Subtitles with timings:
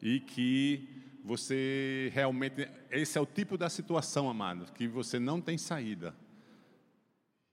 [0.00, 0.88] e que
[1.24, 2.68] você realmente.
[2.90, 6.14] Esse é o tipo da situação, amado, que você não tem saída.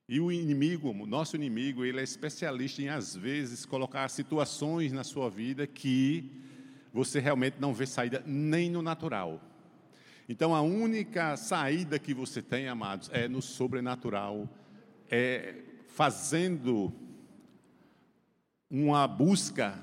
[0.07, 5.03] E o inimigo, o nosso inimigo, ele é especialista em, às vezes, colocar situações na
[5.03, 6.29] sua vida que
[6.93, 9.41] você realmente não vê saída nem no natural.
[10.27, 14.47] Então, a única saída que você tem, amados, é no sobrenatural,
[15.09, 15.55] é
[15.87, 16.93] fazendo
[18.69, 19.79] uma busca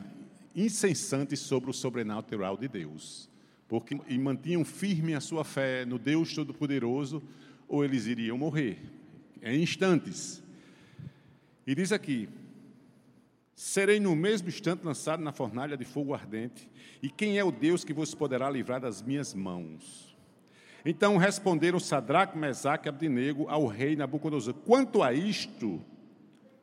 [0.55, 3.29] incessante sobre o sobrenatural de Deus.
[3.69, 7.23] Porque e mantinham firme a sua fé no Deus Todo-Poderoso,
[7.69, 8.79] ou eles iriam morrer
[9.43, 10.43] em instantes.
[11.67, 12.29] E diz aqui:
[13.55, 16.69] Serei no mesmo instante lançado na fornalha de fogo ardente,
[17.03, 20.17] e quem é o Deus que vos poderá livrar das minhas mãos?
[20.85, 25.81] Então responderam Sadraque, Mesaque e Abdinego ao rei Nabucodonosor: Quanto a isto,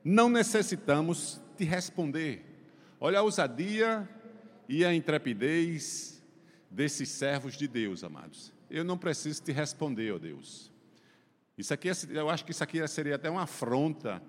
[0.03, 2.56] não necessitamos te responder.
[2.99, 4.07] Olha a ousadia
[4.67, 6.23] e a intrepidez
[6.69, 8.51] desses servos de Deus, amados.
[8.69, 10.71] Eu não preciso te responder, ó Deus.
[11.57, 14.21] Isso aqui, é, eu acho que isso aqui seria até uma afronta.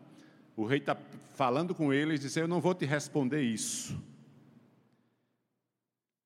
[0.57, 0.97] O rei está
[1.35, 3.99] falando com eles, dizendo: Eu não vou te responder isso.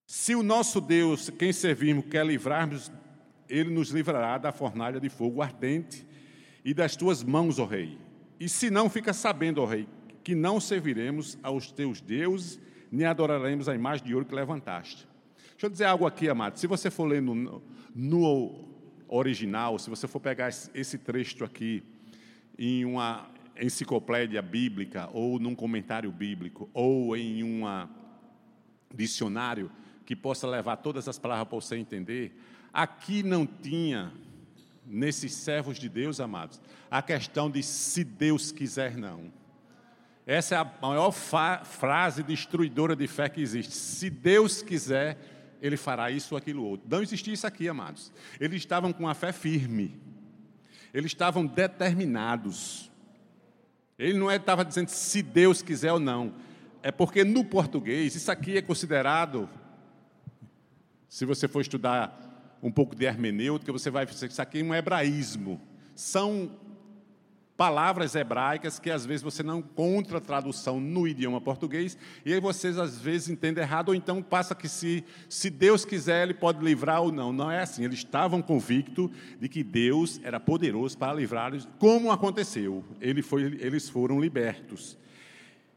[0.06, 2.92] Se o nosso Deus, quem servimos, quer livrarmos,
[3.48, 6.06] ele nos livrará da fornalha de fogo ardente
[6.64, 7.98] e das tuas mãos, ó rei.
[8.38, 9.88] E se não, fica sabendo, ó rei,
[10.22, 15.08] que não serviremos aos teus deuses, nem adoraremos a imagem de ouro que levantaste.
[15.52, 16.58] Deixa eu dizer algo aqui, amado.
[16.58, 17.62] Se você for ler no,
[17.94, 18.68] no
[19.08, 21.82] original, se você for pegar esse trecho aqui
[22.58, 27.62] em uma enciclopédia bíblica, ou num comentário bíblico, ou em um
[28.94, 29.70] dicionário
[30.04, 32.36] que possa levar todas as palavras para você entender,
[32.72, 34.12] aqui não tinha,
[34.86, 39.32] nesses servos de Deus, amados, a questão de se Deus quiser, não.
[40.26, 43.72] Essa é a maior frase destruidora de fé que existe.
[43.72, 45.18] Se Deus quiser,
[45.60, 46.86] ele fará isso ou aquilo outro.
[46.88, 48.12] Não existia isso aqui, amados.
[48.40, 50.00] Eles estavam com a fé firme.
[50.94, 52.90] Eles estavam determinados.
[53.98, 56.34] Ele não é, estava dizendo se Deus quiser ou não.
[56.82, 59.48] É porque no português, isso aqui é considerado,
[61.08, 64.64] se você for estudar um pouco de hermenêutica, você vai ver que isso aqui é
[64.64, 65.60] um hebraísmo.
[65.94, 66.50] São
[67.62, 71.96] palavras hebraicas que às vezes você não encontra tradução no idioma português,
[72.26, 76.24] e aí vocês às vezes entendem errado, ou então passa que se, se Deus quiser,
[76.24, 77.32] Ele pode livrar ou não.
[77.32, 77.84] Não é assim.
[77.84, 79.08] Eles estavam convictos
[79.38, 82.84] de que Deus era poderoso para livrá-los, como aconteceu.
[83.00, 84.98] Ele foi, eles foram libertos.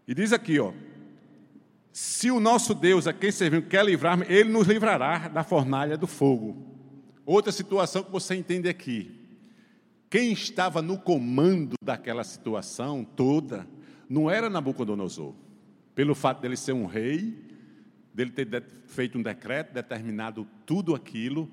[0.08, 0.74] E diz aqui, ó.
[1.94, 6.08] Se o nosso Deus, a quem servimos, quer livrar, Ele nos livrará da fornalha do
[6.08, 6.66] fogo.
[7.28, 9.15] Outra situação que você entende aqui.
[10.10, 13.68] Quem estava no comando daquela situação toda
[14.10, 15.34] não era Nabucodonosor.
[15.94, 17.38] Pelo fato dele ser um rei,
[18.14, 21.50] dele ter feito um decreto, determinado tudo aquilo,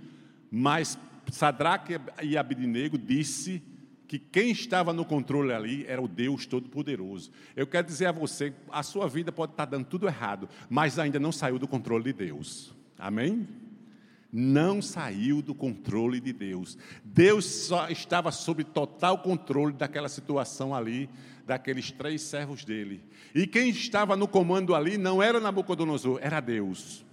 [0.50, 0.98] mas
[1.30, 3.62] Sadraque e Abidinego disse
[4.06, 7.30] que quem estava no controle ali era o Deus Todo-Poderoso.
[7.56, 11.18] Eu quero dizer a você, a sua vida pode estar dando tudo errado, mas ainda
[11.18, 12.74] não saiu do controle de Deus.
[12.98, 13.48] Amém?
[14.32, 16.78] Não saiu do controle de Deus.
[17.04, 21.10] Deus só estava sob total controle daquela situação ali,
[21.46, 23.02] daqueles três servos dele.
[23.34, 27.04] E quem estava no comando ali não era Nabucodonosor, era Deus.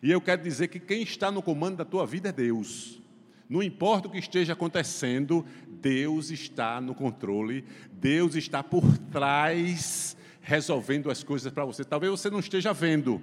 [0.00, 3.02] E eu quero dizer que quem está no comando da tua vida é Deus.
[3.48, 11.10] Não importa o que esteja acontecendo, Deus está no controle, Deus está por trás resolvendo
[11.10, 11.84] as coisas para você.
[11.84, 13.20] Talvez você não esteja vendo,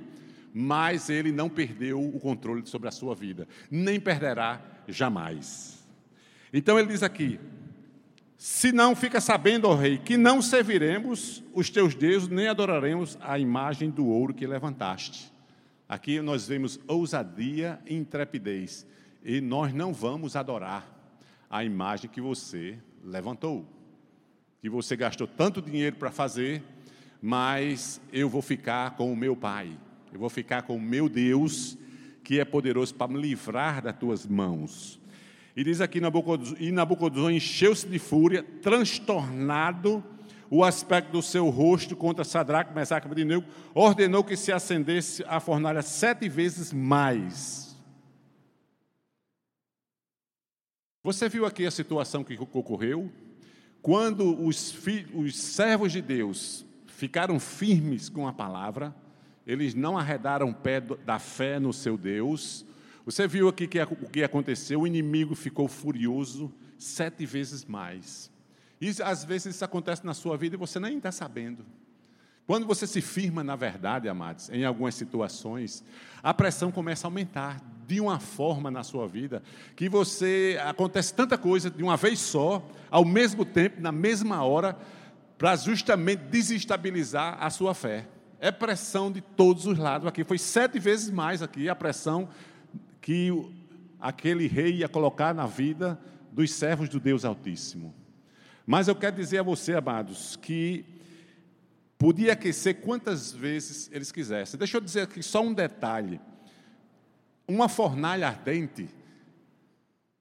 [0.54, 5.88] mas ele não perdeu o controle sobre a sua vida, nem perderá jamais.
[6.52, 7.40] Então ele diz aqui:
[8.38, 13.40] se não fica sabendo, ó rei, que não serviremos os teus deuses, nem adoraremos a
[13.40, 15.32] imagem do ouro que levantaste.
[15.90, 18.86] Aqui nós vemos ousadia e intrepidez,
[19.24, 20.88] e nós não vamos adorar
[21.50, 23.66] a imagem que você levantou,
[24.62, 26.62] que você gastou tanto dinheiro para fazer,
[27.22, 29.78] mas eu vou ficar com o meu pai.
[30.12, 31.78] Eu vou ficar com o meu Deus,
[32.24, 35.00] que é poderoso para me livrar das tuas mãos.
[35.56, 40.04] E diz aqui, Nabucodonosor, e Nabucodonosor encheu-se de fúria, transtornado
[40.50, 45.40] o aspecto do seu rosto contra Sadraque, Mesaque e Abednego, ordenou que se acendesse a
[45.40, 47.76] fornalha sete vezes mais.
[51.04, 53.12] Você viu aqui a situação que ocorreu?
[53.82, 54.78] Quando os,
[55.14, 58.94] os servos de Deus ficaram firmes com a palavra,
[59.48, 62.66] eles não arredaram pé da fé no seu Deus.
[63.06, 64.82] Você viu aqui que, o que aconteceu?
[64.82, 68.30] O inimigo ficou furioso sete vezes mais.
[68.82, 71.66] E às vezes isso acontece na sua vida e você nem está sabendo.
[72.46, 75.84] Quando você se firma na verdade, amados, em algumas situações,
[76.22, 79.42] a pressão começa a aumentar de uma forma na sua vida
[79.78, 84.78] que você acontece tanta coisa de uma vez só, ao mesmo tempo, na mesma hora,
[85.38, 88.08] para justamente desestabilizar a sua fé.
[88.40, 90.24] É pressão de todos os lados aqui.
[90.24, 92.30] Foi sete vezes mais aqui a pressão
[93.02, 93.32] que
[94.00, 96.00] aquele rei ia colocar na vida
[96.32, 97.94] dos servos do Deus Altíssimo.
[98.66, 100.98] Mas eu quero dizer a você, amados, que
[101.98, 104.58] Podia aquecer quantas vezes eles quisessem.
[104.58, 106.22] Deixa eu dizer aqui só um detalhe.
[107.48, 108.88] Uma fornalha ardente,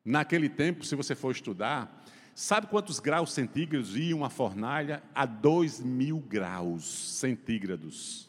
[0.04, 2.04] naquele tempo, se você for estudar,
[2.36, 5.02] sabe quantos graus centígrados ia uma fornalha?
[5.14, 6.84] A dois mil graus
[7.18, 8.28] centígrados.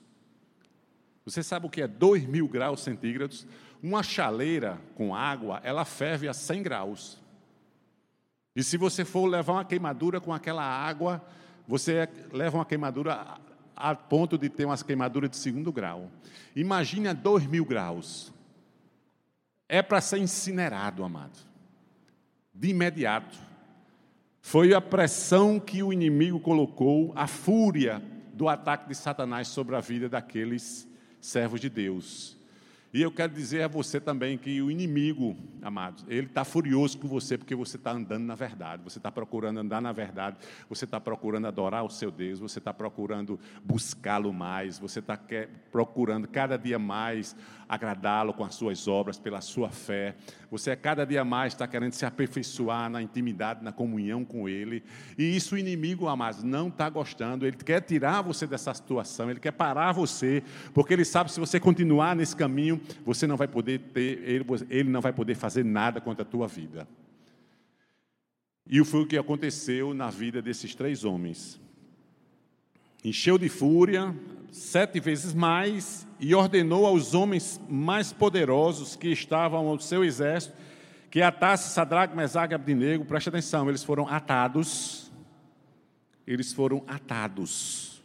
[1.25, 3.45] Você sabe o que é dois mil graus centígrados?
[3.83, 7.19] Uma chaleira com água, ela ferve a 100 graus.
[8.55, 11.21] E se você for levar uma queimadura com aquela água,
[11.67, 13.39] você leva uma queimadura
[13.75, 16.09] a ponto de ter umas queimaduras de segundo grau.
[16.55, 18.33] Imagine a dois mil graus.
[19.69, 21.37] É para ser incinerado, amado.
[22.53, 23.46] De imediato.
[24.49, 28.01] Foi a pressão que o inimigo colocou, a fúria
[28.33, 30.87] do ataque de Satanás sobre a vida daqueles
[31.19, 32.36] servos de Deus.
[32.97, 37.07] E eu quero dizer a você também que o inimigo, amados, ele está furioso com
[37.07, 40.35] você porque você está andando na verdade, você está procurando andar na verdade,
[40.67, 45.15] você está procurando adorar o seu Deus, você está procurando buscá-lo mais, você está
[45.71, 47.35] procurando cada dia mais
[47.69, 50.15] agradá-lo com as suas obras, pela sua fé.
[50.49, 54.83] Você cada dia mais está querendo se aperfeiçoar na intimidade, na comunhão com Ele.
[55.17, 57.45] E isso o inimigo, amados, não está gostando.
[57.45, 60.41] Ele quer tirar você dessa situação, ele quer parar você,
[60.73, 64.45] porque ele sabe que se você continuar nesse caminho, você não vai poder ter, ele,
[64.69, 66.87] ele não vai poder fazer nada contra a tua vida.
[68.69, 71.59] E foi o que aconteceu na vida desses três homens.
[73.03, 74.13] Encheu de fúria,
[74.51, 80.55] sete vezes mais, e ordenou aos homens mais poderosos que estavam ao seu exército
[81.09, 83.05] que atasse Sadraque, Mesaque e Abdinego.
[83.05, 85.11] Preste atenção, eles foram atados.
[86.25, 87.96] Eles foram atados.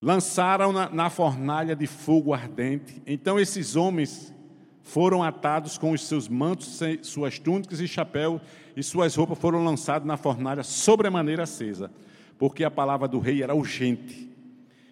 [0.00, 3.02] Lançaram na, na fornalha de fogo ardente.
[3.06, 4.32] Então esses homens
[4.82, 8.40] foram atados com os seus mantos, suas túnicas e chapéu,
[8.76, 11.90] e suas roupas foram lançadas na fornalha sobremaneira acesa,
[12.38, 14.28] porque a palavra do rei era urgente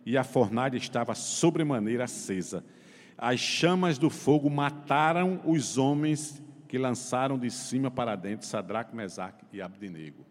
[0.04, 2.64] e a fornalha estava sobremaneira acesa.
[3.16, 9.46] As chamas do fogo mataram os homens que lançaram de cima para dentro Sadraque, Mesaque
[9.52, 10.26] e Abdinego.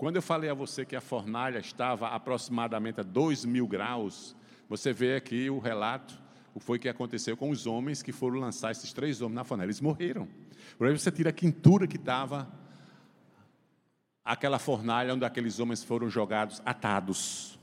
[0.00, 4.34] Quando eu falei a você que a fornalha estava aproximadamente a 2 mil graus,
[4.66, 6.18] você vê aqui o relato,
[6.54, 9.44] o que foi que aconteceu com os homens que foram lançar esses três homens na
[9.44, 9.66] fornalha.
[9.66, 10.26] Eles morreram.
[10.78, 12.50] Por aí você tira a quintura que estava
[14.24, 17.58] aquela fornalha onde aqueles homens foram jogados atados.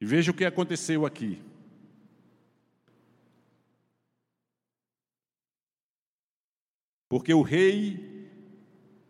[0.00, 1.42] E veja o que aconteceu aqui.
[7.06, 8.21] Porque o rei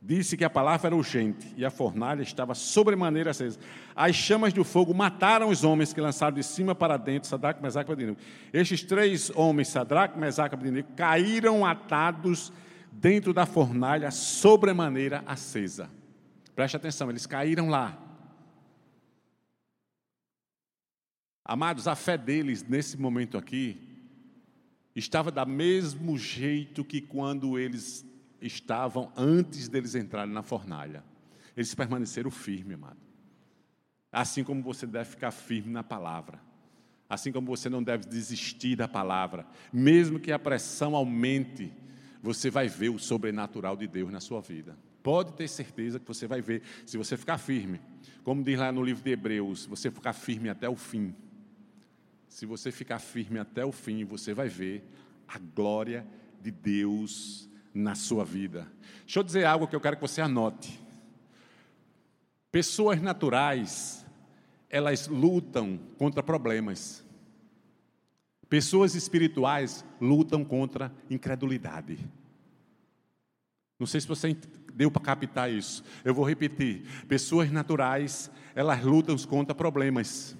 [0.04, 3.60] disse que a palavra era urgente e a fornalha estava sobremaneira acesa.
[3.94, 7.88] As chamas do fogo mataram os homens que lançaram de cima para dentro, Sadraque, Mesaque
[7.88, 8.18] e Abednego.
[8.52, 12.52] Estes três homens, Sadraque, Mesaque e Abednego, caíram atados
[12.90, 15.88] dentro da fornalha sobremaneira acesa.
[16.52, 17.96] Preste atenção, eles caíram lá.
[21.44, 23.80] Amados, a fé deles nesse momento aqui
[24.96, 28.04] estava da mesmo jeito que quando eles
[28.42, 31.04] estavam antes deles entrarem na fornalha.
[31.56, 33.00] Eles permaneceram firmes, amado.
[34.10, 36.40] Assim como você deve ficar firme na palavra.
[37.08, 39.46] Assim como você não deve desistir da palavra.
[39.72, 41.72] Mesmo que a pressão aumente,
[42.22, 44.76] você vai ver o sobrenatural de Deus na sua vida.
[45.02, 47.80] Pode ter certeza que você vai ver, se você ficar firme.
[48.22, 51.14] Como diz lá no livro de Hebreus, você ficar firme até o fim.
[52.28, 54.84] Se você ficar firme até o fim, você vai ver
[55.26, 56.06] a glória
[56.40, 58.66] de Deus na sua vida.
[59.04, 60.80] Deixa eu dizer algo que eu quero que você anote.
[62.50, 64.04] Pessoas naturais,
[64.68, 67.04] elas lutam contra problemas.
[68.48, 71.98] Pessoas espirituais lutam contra incredulidade.
[73.78, 74.36] Não sei se você
[74.74, 75.82] deu para captar isso.
[76.04, 76.82] Eu vou repetir.
[77.08, 80.36] Pessoas naturais, elas lutam contra problemas.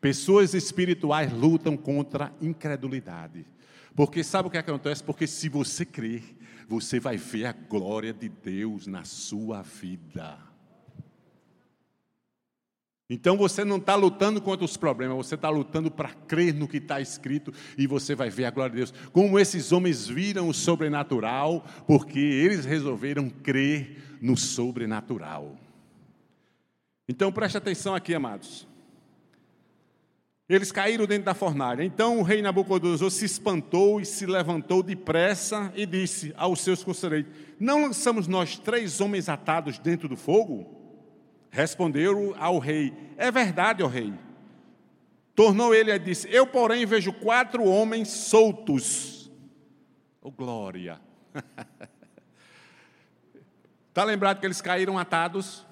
[0.00, 3.46] Pessoas espirituais lutam contra incredulidade.
[3.94, 5.02] Porque sabe o que acontece?
[5.02, 6.22] Porque se você crer,
[6.68, 10.38] você vai ver a glória de Deus na sua vida.
[13.12, 16.76] Então você não está lutando contra os problemas, você está lutando para crer no que
[16.76, 18.94] está escrito e você vai ver a glória de Deus.
[19.12, 25.58] Como esses homens viram o sobrenatural, porque eles resolveram crer no sobrenatural.
[27.08, 28.69] Então preste atenção aqui, amados.
[30.50, 31.84] Eles caíram dentro da fornalha.
[31.84, 37.30] Então o rei Nabucodonosor se espantou e se levantou depressa e disse aos seus conselheiros:
[37.56, 40.76] Não lançamos nós três homens atados dentro do fogo?
[41.50, 44.12] Responderam ao rei: É verdade, ó rei.
[45.36, 49.30] Tornou ele e disse: Eu, porém, vejo quatro homens soltos.
[50.20, 51.00] Oh, glória!
[53.88, 55.64] Está lembrado que eles caíram atados?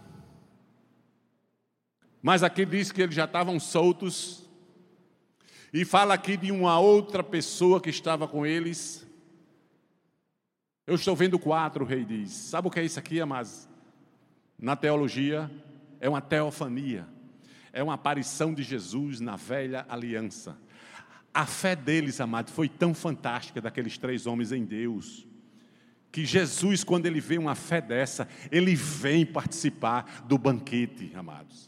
[2.23, 4.48] Mas aqui diz que eles já estavam soltos.
[5.73, 9.07] E fala aqui de uma outra pessoa que estava com eles.
[10.87, 12.31] Eu estou vendo quatro, o rei diz.
[12.31, 13.69] Sabe o que é isso aqui, amados?
[14.59, 15.51] Na teologia,
[16.01, 17.07] é uma teofania.
[17.73, 20.57] É uma aparição de Jesus na velha aliança.
[21.35, 25.29] A fé deles, amados, foi tão fantástica daqueles três homens em Deus
[26.11, 31.68] que Jesus, quando ele vê uma fé dessa, ele vem participar do banquete, amados.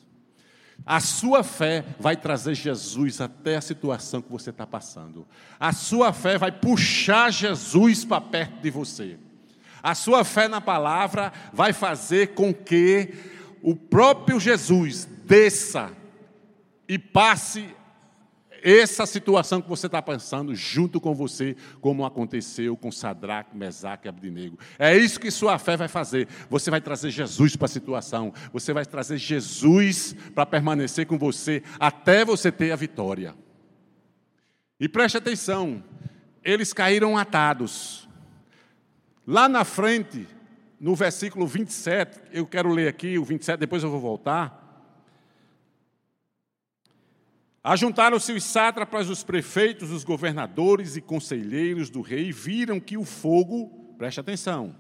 [0.90, 5.24] A sua fé vai trazer Jesus até a situação que você está passando.
[5.60, 9.16] A sua fé vai puxar Jesus para perto de você.
[9.80, 13.14] A sua fé na palavra vai fazer com que
[13.62, 15.92] o próprio Jesus desça
[16.88, 17.68] e passe
[18.62, 24.08] essa situação que você está pensando junto com você, como aconteceu com Sadraque, Mesaque e
[24.08, 24.58] Abdinego.
[24.78, 26.28] É isso que sua fé vai fazer.
[26.48, 28.32] Você vai trazer Jesus para a situação.
[28.52, 33.34] Você vai trazer Jesus para permanecer com você até você ter a vitória.
[34.78, 35.82] E preste atenção,
[36.42, 38.08] eles caíram atados.
[39.26, 40.26] Lá na frente,
[40.80, 44.59] no versículo 27, eu quero ler aqui o 27, depois eu vou voltar.
[47.62, 53.04] Ajuntaram-se os sátrapas, os prefeitos, os governadores e conselheiros do rei, e viram que o
[53.04, 54.74] fogo, preste atenção,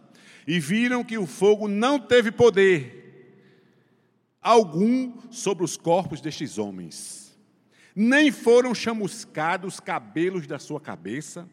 [0.46, 2.98] e viram que o fogo não teve poder
[4.40, 7.38] algum sobre os corpos destes homens.
[7.94, 11.46] Nem foram chamuscados os cabelos da sua cabeça,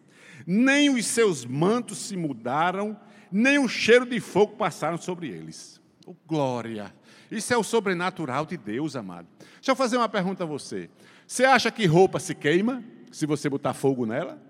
[0.45, 2.97] nem os seus mantos se mudaram,
[3.29, 5.81] nem o cheiro de fogo passaram sobre eles.
[6.05, 6.95] Oh, glória!
[7.29, 9.27] Isso é o sobrenatural de Deus, amado.
[9.55, 10.89] Deixa eu fazer uma pergunta a você.
[11.27, 12.81] Você acha que roupa se queima
[13.11, 14.41] se você botar fogo nela?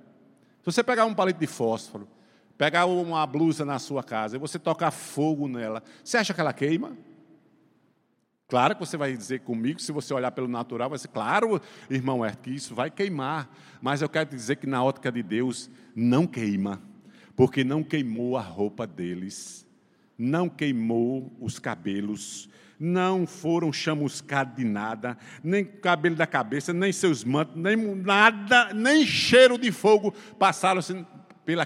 [0.59, 2.07] Se você pegar um palito de fósforo,
[2.55, 6.53] pegar uma blusa na sua casa e você tocar fogo nela, você acha que ela
[6.53, 6.95] queima?
[8.47, 12.23] Claro que você vai dizer comigo, se você olhar pelo natural, vai ser claro, irmão,
[12.23, 13.49] é que isso vai queimar.
[13.81, 16.79] Mas eu quero dizer que na ótica de Deus não queima,
[17.35, 19.67] porque não queimou a roupa deles,
[20.15, 22.47] não queimou os cabelos,
[22.79, 29.05] não foram chamuscados de nada, nem cabelo da cabeça, nem seus mantos, nem nada, nem
[29.05, 30.81] cheiro de fogo passaram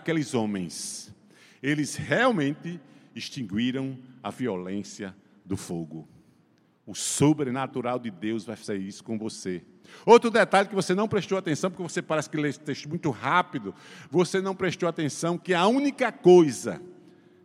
[0.03, 1.13] pelos homens.
[1.62, 2.80] Eles realmente
[3.15, 5.15] extinguiram a violência
[5.46, 6.08] do fogo.
[6.86, 9.63] O sobrenatural de Deus vai fazer isso com você.
[10.06, 13.10] Outro detalhe que você não prestou atenção, porque você parece que lê esse texto muito
[13.10, 13.75] rápido,
[14.10, 16.82] você não prestou atenção que a única coisa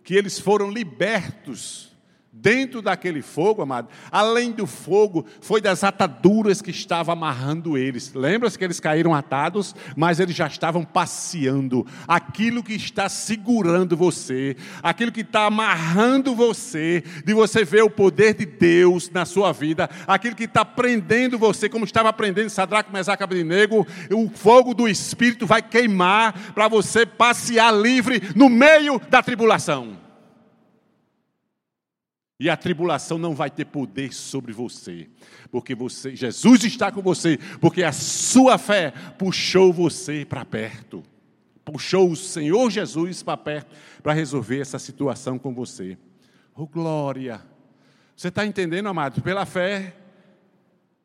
[0.05, 1.96] que eles foram libertos
[2.38, 8.12] Dentro daquele fogo, amado, além do fogo, foi das ataduras que estava amarrando eles.
[8.12, 11.87] Lembra-se que eles caíram atados, mas eles já estavam passeando.
[12.07, 18.35] Aquilo que está segurando você, aquilo que está amarrando você, de você ver o poder
[18.35, 23.25] de Deus na sua vida, aquilo que está prendendo você, como estava prendendo Sadraque, Mesaque
[23.25, 30.06] Abednego, o fogo do Espírito vai queimar para você passear livre no meio da tribulação.
[32.38, 35.09] E a tribulação não vai ter poder sobre você,
[35.50, 41.02] porque você, Jesus está com você, porque a sua fé puxou você para perto.
[41.64, 45.99] Puxou o Senhor Jesus para perto para resolver essa situação com você.
[46.55, 47.40] Oh glória!
[48.14, 49.21] Você está entendendo, amado?
[49.21, 49.97] Pela fé,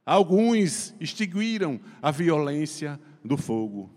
[0.05, 3.89] alguns extinguiram a violência do fogo.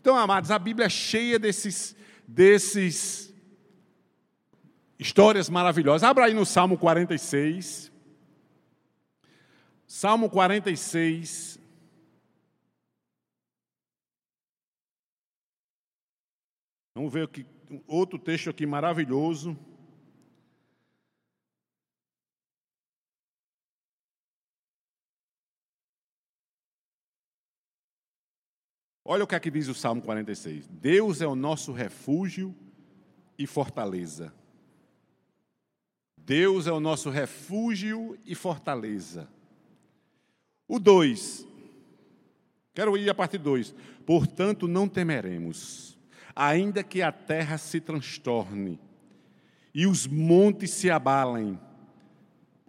[0.00, 1.94] Então, amados, a Bíblia é cheia desses,
[2.26, 3.34] desses
[5.00, 6.02] Histórias maravilhosas.
[6.06, 7.90] Abra aí no Salmo 46.
[9.86, 11.58] Salmo 46.
[16.94, 17.46] Vamos ver aqui,
[17.86, 19.56] outro texto aqui maravilhoso.
[29.02, 30.68] Olha o que aqui diz o Salmo 46.
[30.68, 32.54] Deus é o nosso refúgio
[33.38, 34.38] e fortaleza
[36.30, 39.28] Deus é o nosso refúgio e fortaleza.
[40.68, 41.44] O 2,
[42.72, 43.74] quero ir a parte 2.
[44.06, 45.98] Portanto, não temeremos,
[46.36, 48.78] ainda que a terra se transtorne
[49.74, 51.58] e os montes se abalem,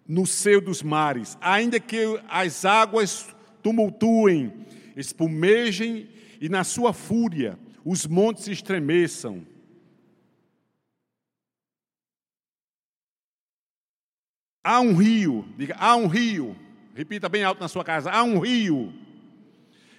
[0.07, 3.27] no seio dos mares, ainda que as águas
[3.61, 4.51] tumultuem,
[4.97, 6.09] espumejem
[6.41, 9.45] e na sua fúria os montes estremeçam.
[14.63, 16.55] Há um rio, diga, há um rio,
[16.93, 18.93] repita bem alto na sua casa: há um rio,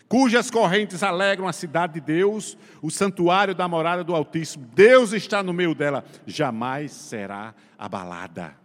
[0.08, 4.64] cujas correntes alegram a cidade de Deus, o santuário da morada do Altíssimo.
[4.72, 8.56] Deus está no meio dela, jamais será abalada.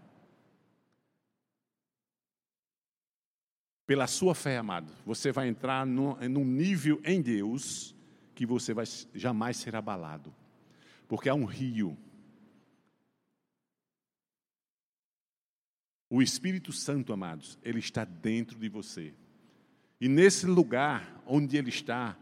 [3.88, 7.96] Pela sua fé, amado, você vai entrar num, num nível em Deus
[8.36, 8.86] que você vai
[9.16, 10.32] jamais ser abalado,
[11.08, 11.98] porque há um rio
[16.10, 19.14] O Espírito Santo, amados, ele está dentro de você.
[20.00, 22.16] E nesse lugar onde ele está,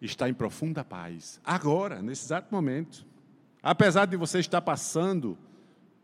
[0.00, 1.40] está em profunda paz.
[1.44, 3.06] Agora, nesse exato momento.
[3.62, 5.38] Apesar de você estar passando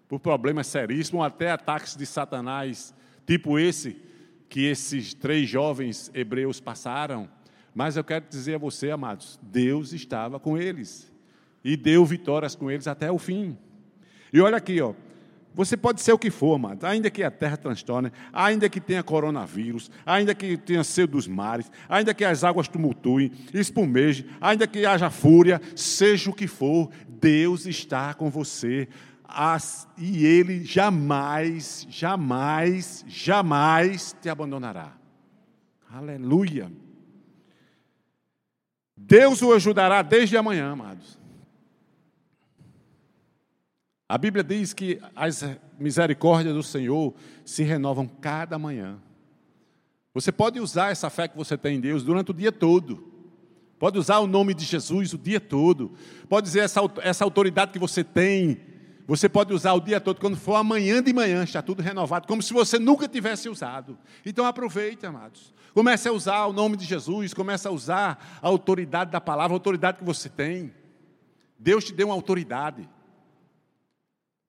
[0.08, 2.94] por problemas seríssimos, ou até ataques de Satanás,
[3.26, 4.00] tipo esse
[4.49, 7.28] que esses três jovens hebreus passaram,
[7.75, 11.12] mas eu quero dizer a você, amados, Deus estava com eles
[11.62, 13.58] e deu vitórias com eles até o fim.
[14.32, 14.94] E olha aqui, ó,
[15.58, 16.78] você pode ser o que for, mano.
[16.82, 21.68] ainda que a terra transtorne, ainda que tenha coronavírus, ainda que tenha sede dos mares,
[21.88, 27.66] ainda que as águas tumultuem, espumeje, ainda que haja fúria, seja o que for, Deus
[27.66, 28.86] está com você.
[29.24, 34.92] As, e Ele jamais, jamais, jamais te abandonará.
[35.92, 36.70] Aleluia.
[38.96, 41.18] Deus o ajudará desde amanhã, amados.
[44.08, 45.44] A Bíblia diz que as
[45.78, 48.98] misericórdias do Senhor se renovam cada manhã.
[50.14, 53.06] Você pode usar essa fé que você tem em Deus durante o dia todo.
[53.78, 55.92] Pode usar o nome de Jesus o dia todo.
[56.26, 58.58] Pode dizer essa, essa autoridade que você tem.
[59.06, 60.20] Você pode usar o dia todo.
[60.20, 63.98] Quando for amanhã de manhã, está tudo renovado, como se você nunca tivesse usado.
[64.24, 65.52] Então aproveite, amados.
[65.74, 67.34] Comece a usar o nome de Jesus.
[67.34, 70.72] Comece a usar a autoridade da palavra, a autoridade que você tem.
[71.58, 72.88] Deus te deu uma autoridade.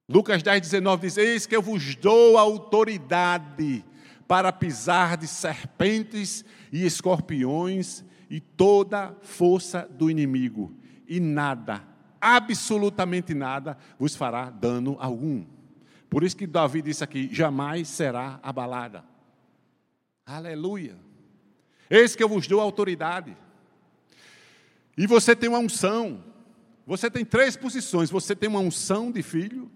[0.09, 3.85] Lucas 10, 19 diz: Eis que eu vos dou autoridade
[4.27, 10.75] para pisar de serpentes e escorpiões e toda força do inimigo,
[11.07, 11.83] e nada,
[12.19, 15.45] absolutamente nada, vos fará dano algum.
[16.09, 19.05] Por isso que Davi disse aqui: jamais será abalada.
[20.25, 20.97] Aleluia.
[21.87, 23.37] Eis que eu vos dou autoridade.
[24.97, 26.23] E você tem uma unção.
[26.87, 29.71] Você tem três posições: você tem uma unção de filho,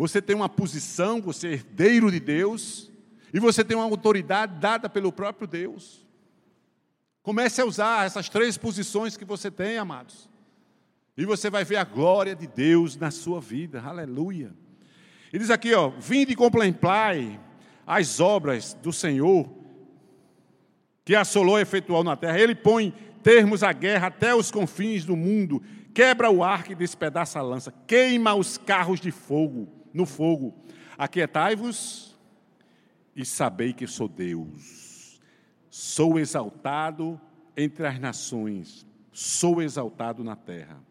[0.00, 2.90] você tem uma posição, você é herdeiro de Deus,
[3.34, 6.06] e você tem uma autoridade dada pelo próprio Deus.
[7.22, 10.26] Comece a usar essas três posições que você tem, amados.
[11.18, 13.82] E você vai ver a glória de Deus na sua vida.
[13.82, 14.54] Aleluia.
[15.30, 17.38] E diz aqui, ó, vinde e contemplai
[17.86, 19.50] as obras do Senhor
[21.04, 22.40] que assolou e efetuou na terra.
[22.40, 27.38] Ele põe termos à guerra até os confins do mundo, quebra o arco e despedaça
[27.38, 30.54] a lança, queima os carros de fogo no fogo.
[30.96, 32.18] Aquietai-vos
[33.14, 35.20] e sabei que sou Deus.
[35.70, 37.20] Sou exaltado
[37.56, 40.82] entre as nações, sou exaltado na terra.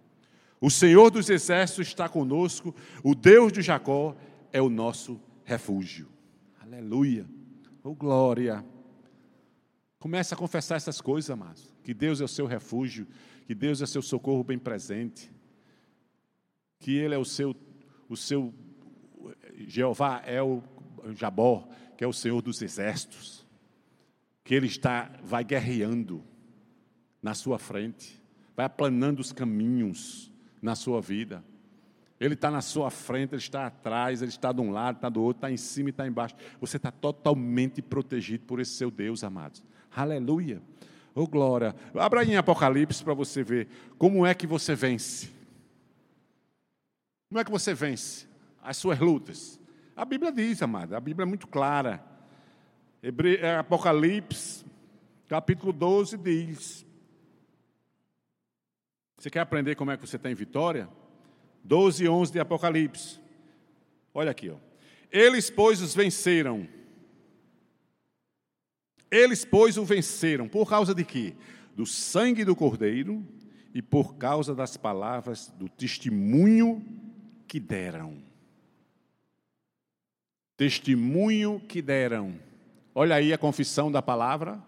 [0.61, 4.15] O Senhor dos exércitos está conosco, o Deus de Jacó
[4.51, 6.07] é o nosso refúgio.
[6.61, 7.25] Aleluia.
[7.83, 8.63] Oh glória.
[9.97, 11.73] Comece a confessar essas coisas, amados.
[11.83, 13.07] Que Deus é o seu refúgio,
[13.45, 15.31] que Deus é o seu socorro bem presente,
[16.79, 17.55] que Ele é o seu,
[18.07, 18.53] o seu
[19.55, 20.61] Jeová é o
[21.15, 23.45] Jabó, que é o Senhor dos exércitos,
[24.43, 26.23] que ele está, vai guerreando
[27.21, 28.21] na sua frente,
[28.55, 31.43] vai aplanando os caminhos na sua vida.
[32.19, 35.21] Ele está na sua frente, ele está atrás, ele está de um lado, está do
[35.21, 36.35] outro, está em cima e está embaixo.
[36.59, 39.63] Você está totalmente protegido por esse seu Deus, amados.
[39.95, 40.61] Aleluia.
[41.15, 41.75] Oh, glória.
[41.95, 45.29] Abra em Apocalipse para você ver como é que você vence.
[47.29, 48.28] Como é que você vence?
[48.61, 49.59] As suas lutas?
[49.95, 52.01] A Bíblia diz, amada, a Bíblia é muito clara.
[53.01, 54.63] É, Apocalipse,
[55.27, 56.85] capítulo 12, diz.
[59.17, 60.89] Você quer aprender como é que você tem vitória?
[61.63, 63.19] 12 e 11 de Apocalipse.
[64.13, 64.55] Olha aqui, ó.
[65.11, 66.67] Eles, pois, os venceram.
[69.11, 70.47] Eles, pois, o venceram.
[70.47, 71.35] Por causa de quê?
[71.75, 73.25] Do sangue do Cordeiro
[73.73, 76.85] e por causa das palavras do testemunho
[77.47, 78.28] que deram
[80.59, 82.35] testemunho que deram.
[82.93, 84.61] Olha aí a confissão da palavra,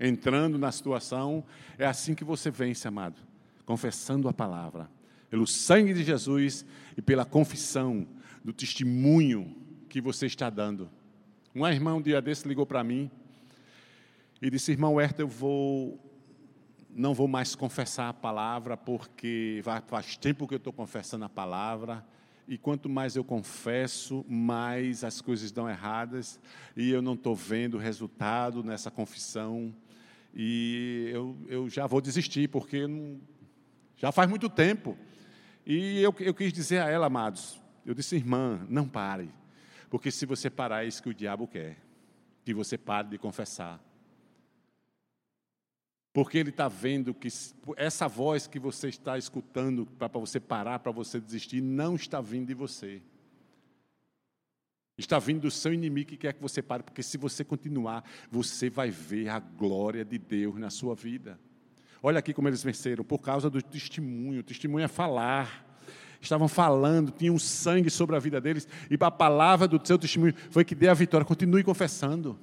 [0.00, 1.44] entrando na situação.
[1.76, 3.20] É assim que você vence, amado,
[3.66, 4.88] confessando a palavra,
[5.28, 6.64] pelo sangue de Jesus
[6.96, 8.08] e pela confissão
[8.42, 9.54] do testemunho
[9.90, 10.88] que você está dando.
[11.54, 13.10] Uma irmã um dia desse ligou para mim
[14.40, 16.02] e disse: Irmão Herta, eu vou.
[16.88, 22.02] Não vou mais confessar a palavra, porque faz tempo que eu estou confessando a palavra,
[22.48, 26.40] e quanto mais eu confesso, mais as coisas dão erradas,
[26.74, 29.74] e eu não estou vendo resultado nessa confissão,
[30.34, 33.20] e eu, eu já vou desistir, porque não,
[33.96, 34.96] já faz muito tempo.
[35.66, 39.30] E eu, eu quis dizer a ela, amados, eu disse, irmã, não pare,
[39.90, 41.76] porque se você parar, é isso que o diabo quer,
[42.44, 43.78] que você pare de confessar.
[46.12, 47.28] Porque ele está vendo que
[47.76, 52.46] essa voz que você está escutando para você parar, para você desistir, não está vindo
[52.46, 53.02] de você.
[54.96, 58.68] Está vindo do seu inimigo que quer que você pare, porque se você continuar, você
[58.68, 61.38] vai ver a glória de Deus na sua vida.
[62.02, 64.40] Olha aqui como eles venceram, por causa do testemunho.
[64.40, 65.66] O testemunho é falar.
[66.20, 70.64] Estavam falando, tinham sangue sobre a vida deles, e a palavra do seu testemunho foi
[70.64, 71.24] que deu a vitória.
[71.24, 72.36] Continue confessando.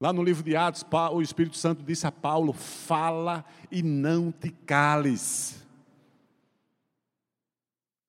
[0.00, 4.50] Lá no livro de Atos, o Espírito Santo disse a Paulo: fala e não te
[4.50, 5.66] cales.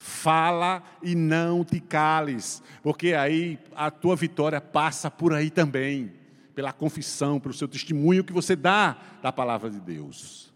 [0.01, 6.13] Fala e não te cales, porque aí a tua vitória passa por aí também,
[6.53, 10.53] pela confissão, pelo seu testemunho que você dá da palavra de Deus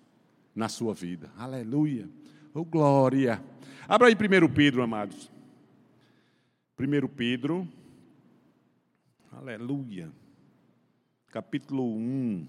[0.55, 1.31] na sua vida.
[1.37, 2.09] Aleluia.
[2.53, 3.43] Oh, glória.
[3.87, 5.31] Abra aí 1 Pedro, amados.
[6.79, 7.67] 1 Pedro.
[9.31, 10.22] Aleluia
[11.33, 12.47] capítulo 1,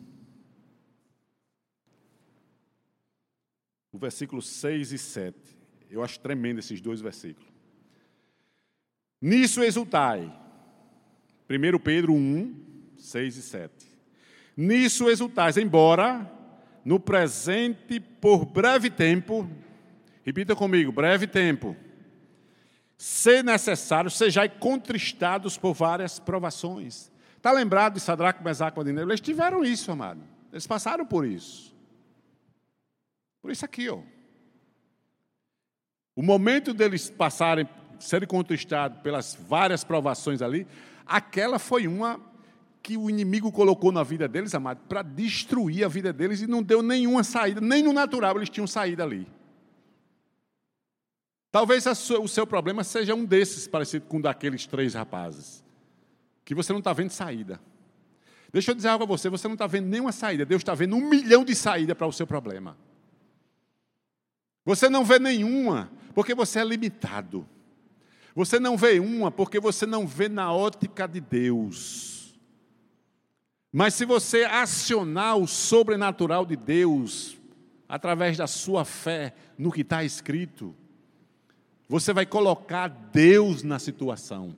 [3.90, 5.38] o versículo 6 e 7.
[5.90, 7.50] Eu acho tremendo esses dois versículos.
[9.22, 10.30] Nisso exultai.
[11.48, 12.54] 1 Pedro 1,
[12.98, 13.72] 6 e 7.
[14.54, 16.30] Nisso exultais, embora
[16.84, 19.48] no presente, por breve tempo,
[20.22, 21.74] repita comigo, breve tempo,
[22.98, 27.13] se necessário, sejais contristados por várias provações
[27.44, 29.10] Está lembrado de Sadraco, Mesaco e Abednego?
[29.10, 30.18] Eles tiveram isso, amado.
[30.50, 31.74] Eles passaram por isso.
[33.42, 33.98] Por isso aqui, ó.
[36.16, 37.68] O momento deles passarem,
[38.00, 40.66] serem contristados pelas várias provações ali,
[41.04, 42.18] aquela foi uma
[42.82, 46.62] que o inimigo colocou na vida deles, amado, para destruir a vida deles e não
[46.62, 49.28] deu nenhuma saída, nem no natural eles tinham saída ali.
[51.52, 55.62] Talvez o seu problema seja um desses, parecido com um daqueles três rapazes
[56.44, 57.60] que você não está vendo saída.
[58.52, 60.96] Deixa eu dizer algo a você: você não está vendo nenhuma saída, Deus está vendo
[60.96, 62.76] um milhão de saídas para o seu problema.
[64.64, 67.46] Você não vê nenhuma, porque você é limitado.
[68.34, 72.34] Você não vê uma, porque você não vê na ótica de Deus.
[73.70, 77.36] Mas se você acionar o sobrenatural de Deus,
[77.88, 80.74] através da sua fé no que está escrito,
[81.88, 84.56] você vai colocar Deus na situação.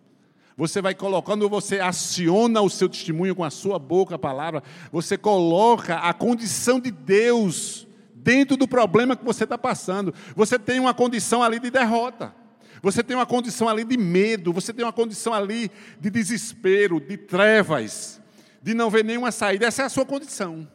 [0.57, 5.19] Você vai colocando, você aciona o seu testemunho com a sua boca, a palavra, você
[5.19, 10.14] coloca a condição de Deus dentro do problema que você está passando.
[10.35, 12.35] Você tem uma condição ali de derrota.
[12.83, 17.16] Você tem uma condição ali de medo, você tem uma condição ali de desespero, de
[17.19, 18.21] trevas,
[18.62, 19.66] de não ver nenhuma saída.
[19.66, 20.66] Essa é a sua condição.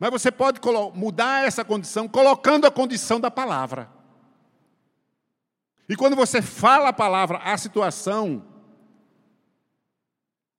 [0.00, 0.58] Mas você pode
[0.94, 3.90] mudar essa condição colocando a condição da palavra.
[5.86, 8.42] E quando você fala a palavra, a situação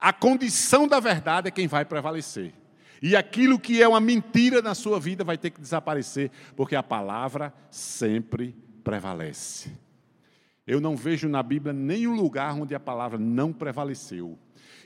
[0.00, 2.54] a condição da verdade é quem vai prevalecer.
[3.02, 6.82] E aquilo que é uma mentira na sua vida vai ter que desaparecer, porque a
[6.82, 9.70] palavra sempre prevalece.
[10.66, 14.38] Eu não vejo na Bíblia nenhum lugar onde a palavra não prevaleceu.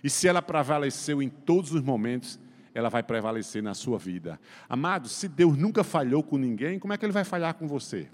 [0.03, 2.38] E se ela prevaleceu em todos os momentos,
[2.72, 4.40] ela vai prevalecer na sua vida.
[4.68, 8.09] Amado, se Deus nunca falhou com ninguém, como é que ele vai falhar com você?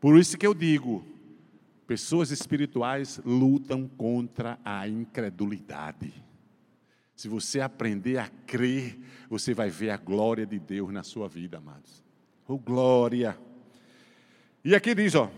[0.00, 1.04] Por isso que eu digo,
[1.88, 6.12] Pessoas espirituais lutam contra a incredulidade.
[7.16, 11.56] Se você aprender a crer, você vai ver a glória de Deus na sua vida,
[11.56, 12.04] amados.
[12.46, 13.38] Oh, glória!
[14.62, 15.30] E aqui diz, ó.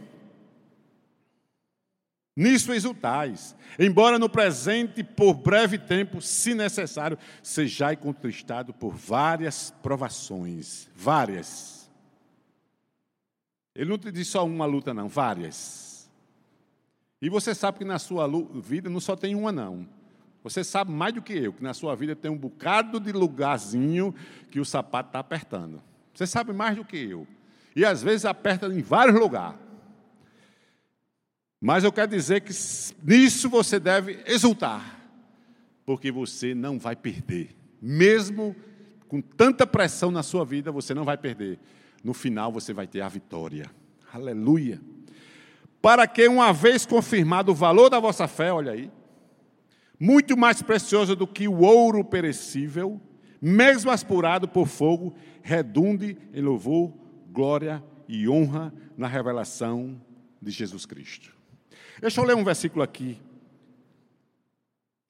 [2.35, 10.91] Nisso exultais, embora no presente, por breve tempo, se necessário, sejai contristado por várias provações.
[10.97, 11.89] Várias.
[13.73, 15.90] Ele não te diz só uma luta, não, várias.
[17.23, 19.87] E você sabe que na sua vida não só tem uma, não.
[20.43, 24.15] Você sabe mais do que eu, que na sua vida tem um bocado de lugarzinho
[24.51, 25.83] que o sapato está apertando.
[26.15, 27.27] Você sabe mais do que eu.
[27.77, 29.59] E às vezes aperta em vários lugares.
[31.61, 32.53] Mas eu quero dizer que
[33.03, 34.99] nisso você deve exultar,
[35.85, 37.55] porque você não vai perder.
[37.83, 38.57] Mesmo
[39.09, 41.59] com tanta pressão na sua vida, você não vai perder.
[42.03, 43.71] No final você vai ter a vitória.
[44.11, 44.81] Aleluia
[45.81, 48.91] para que, uma vez confirmado o valor da vossa fé, olha aí,
[49.99, 53.01] muito mais preciosa do que o ouro perecível,
[53.41, 56.93] mesmo aspurado por fogo, redunde em louvor,
[57.29, 60.01] glória e honra na revelação
[60.41, 61.35] de Jesus Cristo.
[62.01, 63.21] Deixa eu ler um versículo aqui.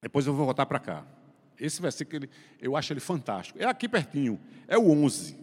[0.03, 1.05] Depois eu vou voltar para cá.
[1.59, 2.27] Esse versículo,
[2.61, 3.59] eu acho ele fantástico.
[3.61, 5.37] É aqui pertinho, é o 11.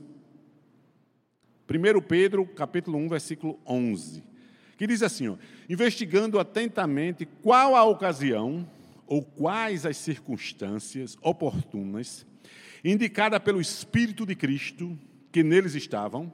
[1.69, 4.23] 1 Pedro, capítulo 1, versículo 11.
[4.77, 5.37] Que diz assim, ó,
[5.67, 8.69] investigando atentamente qual a ocasião
[9.07, 12.25] ou quais as circunstâncias oportunas
[12.83, 14.97] indicada pelo Espírito de Cristo
[15.31, 16.31] que neles estavam.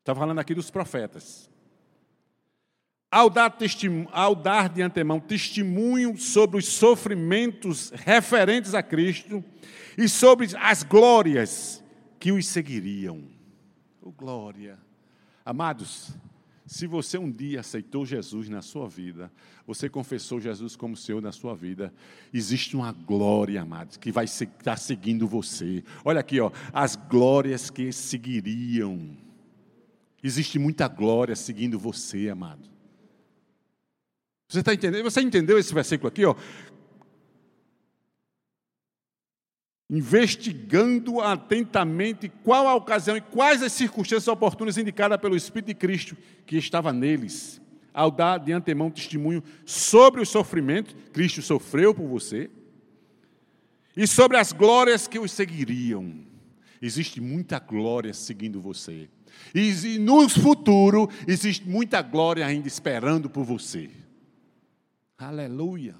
[0.00, 1.50] Está falando aqui dos profetas.
[3.10, 3.56] Ao dar,
[4.12, 9.44] ao dar de antemão testemunho sobre os sofrimentos referentes a Cristo
[9.96, 11.82] e sobre as glórias
[12.18, 13.22] que os seguiriam.
[14.02, 14.78] Oh, glória.
[15.44, 16.16] Amados,
[16.66, 19.30] se você um dia aceitou Jesus na sua vida,
[19.64, 21.94] você confessou Jesus como Senhor na sua vida,
[22.34, 25.84] existe uma glória, amados, que vai estar tá seguindo você.
[26.04, 29.16] Olha aqui, ó, as glórias que seguiriam.
[30.22, 32.68] Existe muita glória seguindo você, amado.
[34.48, 35.04] Você está entendendo?
[35.04, 36.34] Você entendeu esse versículo aqui, ó?
[39.88, 46.16] Investigando atentamente qual a ocasião e quais as circunstâncias oportunas indicadas pelo Espírito de Cristo
[46.44, 47.60] que estava neles,
[47.94, 52.50] ao dar de antemão testemunho sobre o sofrimento, Cristo sofreu por você,
[53.96, 56.12] e sobre as glórias que os seguiriam.
[56.82, 59.08] Existe muita glória seguindo você.
[59.54, 63.88] E no futuro existe muita glória ainda esperando por você.
[65.16, 65.94] Aleluia.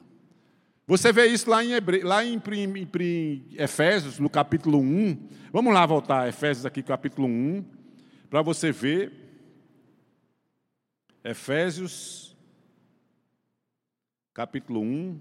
[0.86, 2.02] Você vê isso lá em, Hebre...
[2.02, 2.40] lá em,
[3.58, 5.28] Efésios, no capítulo 1.
[5.52, 7.64] Vamos lá voltar, Efésios aqui, capítulo 1,
[8.30, 9.12] para você ver.
[11.24, 12.36] Efésios,
[14.32, 15.20] capítulo 1,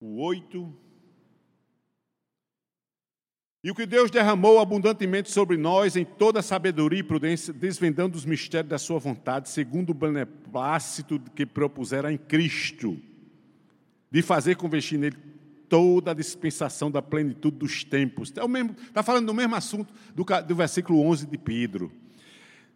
[0.00, 0.87] o 8.
[3.62, 8.24] E o que Deus derramou abundantemente sobre nós em toda sabedoria e prudência, desvendando os
[8.24, 12.96] mistérios da sua vontade, segundo o beneplácito que propusera em Cristo,
[14.10, 15.16] de fazer convertir nele
[15.68, 18.28] toda a dispensação da plenitude dos tempos.
[18.28, 18.42] Está
[18.94, 21.90] tá falando do mesmo assunto do, do versículo 11 de Pedro.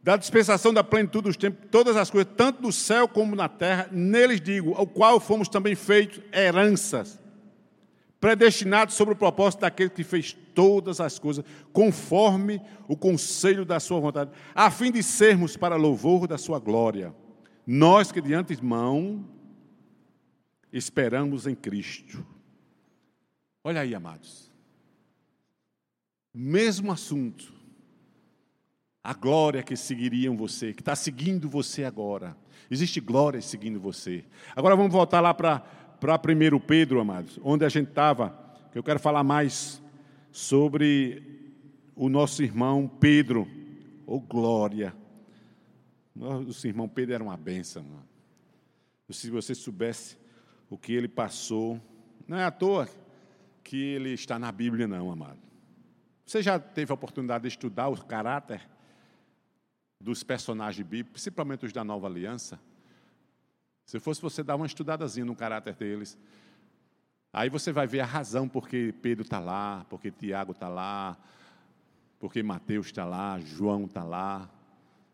[0.02, 3.88] Da dispensação da plenitude dos tempos, todas as coisas, tanto no céu como na terra,
[3.92, 7.21] neles digo, ao qual fomos também feitos heranças
[8.22, 13.98] predestinado sobre o propósito daquele que fez todas as coisas, conforme o conselho da sua
[13.98, 17.12] vontade, a fim de sermos para louvor da sua glória.
[17.66, 19.28] Nós que de antemão
[20.72, 22.24] esperamos em Cristo.
[23.64, 24.52] Olha aí, amados.
[26.32, 27.52] Mesmo assunto.
[29.02, 32.36] A glória que seguiriam você, que está seguindo você agora.
[32.70, 34.24] Existe glória seguindo você.
[34.54, 38.36] Agora vamos voltar lá para para 1 Pedro, amados, onde a gente estava,
[38.72, 39.80] que eu quero falar mais
[40.32, 41.22] sobre
[41.94, 43.46] o nosso irmão Pedro.
[44.04, 44.92] Oh, glória!
[46.12, 47.84] Nosso irmão Pedro era uma benção.
[47.84, 48.08] Mano.
[49.10, 50.18] Se você soubesse
[50.68, 51.80] o que ele passou,
[52.26, 52.88] não é à toa
[53.62, 55.38] que ele está na Bíblia, não, amado.
[56.26, 58.68] Você já teve a oportunidade de estudar o caráter
[60.00, 62.58] dos personagens bíblicos, principalmente os da Nova Aliança?
[63.92, 66.16] Se fosse você dar uma estudadazinha no caráter deles,
[67.30, 71.14] aí você vai ver a razão porque Pedro está lá, porque Tiago está lá,
[72.18, 74.48] porque Mateus está lá, João está lá,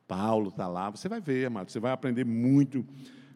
[0.06, 0.90] Paulo está lá.
[0.90, 2.86] Você vai ver, amado, você vai aprender muito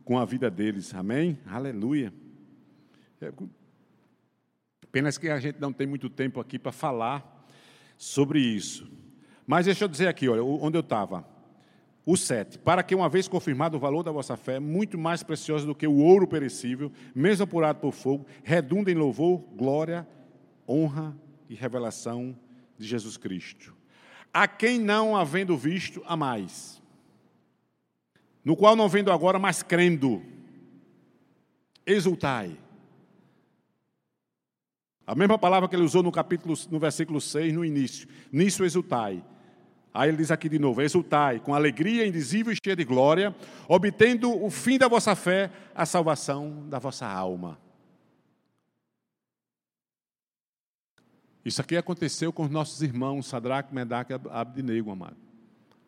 [0.05, 0.95] com a vida deles.
[0.95, 1.37] Amém?
[1.45, 2.15] Aleluia.
[3.21, 3.33] É,
[4.85, 7.45] apenas que a gente não tem muito tempo aqui para falar
[7.99, 8.89] sobre isso.
[9.45, 11.32] Mas deixa eu dizer aqui, olha, onde eu estava.
[12.05, 12.59] O 7.
[12.59, 15.87] Para que, uma vez confirmado o valor da vossa fé, muito mais precioso do que
[15.87, 20.07] o ouro perecível, mesmo apurado por fogo, redunda em louvor, glória,
[20.69, 21.17] honra
[21.49, 22.37] e revelação
[22.77, 23.75] de Jesus Cristo.
[24.35, 26.83] A quem não havendo visto, a mais.
[28.45, 30.23] No qual não vendo agora, mas crendo.
[31.87, 32.59] Exultai.
[35.07, 38.09] A mesma palavra que ele usou no capítulo, no versículo 6, no início.
[38.33, 39.23] Nisso exultai.
[39.95, 43.35] Aí ele diz aqui de novo: exultai com alegria indizível e cheia de glória,
[43.69, 47.59] obtendo o fim da vossa fé, a salvação da vossa alma.
[51.45, 55.17] Isso aqui aconteceu com os nossos irmãos Sadraque, Medaque e Abdinego, amado.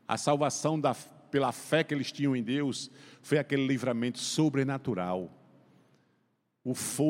[0.07, 0.95] A salvação da,
[1.31, 2.91] pela fé que eles tinham em Deus
[3.23, 5.31] foi aquele livramento sobrenatural.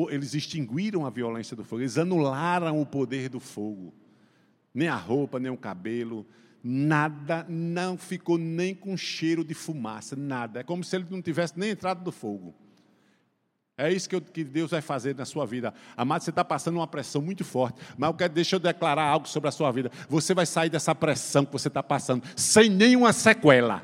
[0.09, 3.93] Eles extinguiram a violência do fogo, eles anularam o poder do fogo.
[4.73, 6.25] Nem a roupa, nem o cabelo,
[6.67, 10.61] nada, não ficou nem com cheiro de fumaça, nada.
[10.61, 12.55] É como se ele não tivesse nem entrado do fogo.
[13.77, 15.71] É isso que, eu, que, Deus vai fazer na sua vida.
[15.95, 19.27] Amado, você está passando uma pressão muito forte, mas eu quero, deixa eu declarar algo
[19.27, 19.91] sobre a sua vida.
[20.09, 23.83] Você vai sair dessa pressão que você está passando sem nenhuma sequela.